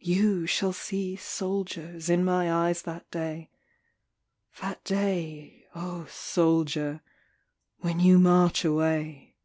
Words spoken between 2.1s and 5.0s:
in my eyes that day That